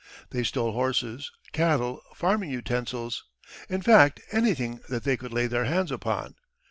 [0.31, 3.23] They stole horses, cattle, farming utensils;
[3.69, 6.33] in fact, anything that they could lay their hands upon.